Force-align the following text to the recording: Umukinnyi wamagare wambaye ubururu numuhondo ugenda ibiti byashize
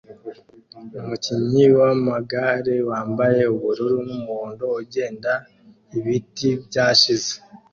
Umukinnyi 0.99 1.65
wamagare 1.79 2.75
wambaye 2.89 3.41
ubururu 3.55 3.97
numuhondo 4.07 4.65
ugenda 4.81 5.31
ibiti 5.97 6.49
byashize 6.67 7.33